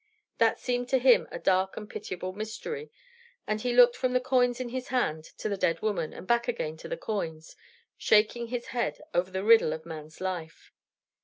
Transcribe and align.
That 0.39 0.57
seemed 0.59 0.89
to 0.89 0.97
him 0.97 1.27
a 1.29 1.37
dark 1.37 1.77
and 1.77 1.87
pitiable 1.87 2.33
mystery; 2.33 2.89
and 3.45 3.61
he 3.61 3.71
looked 3.71 3.95
from 3.95 4.13
the 4.13 4.19
coins 4.19 4.59
in 4.59 4.69
his 4.69 4.87
hand 4.87 5.25
to 5.37 5.47
the 5.47 5.55
dead 5.57 5.83
woman, 5.83 6.11
and 6.11 6.25
back 6.25 6.47
again 6.47 6.75
to 6.77 6.87
the 6.87 6.97
coins, 6.97 7.55
shaking 7.99 8.47
his 8.47 8.69
head 8.73 8.99
over 9.13 9.29
the 9.29 9.43
riddle 9.43 9.73
of 9.73 9.85
man's 9.85 10.19
life. 10.19 10.71